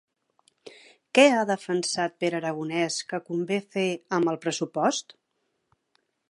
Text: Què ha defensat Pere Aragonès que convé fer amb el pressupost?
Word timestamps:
Què 1.17 1.25
ha 1.33 1.43
defensat 1.49 2.15
Pere 2.23 2.39
Aragonès 2.39 2.97
que 3.11 3.19
convé 3.27 3.61
fer 3.77 3.87
amb 4.19 4.33
el 4.33 4.41
pressupost? 4.47 5.15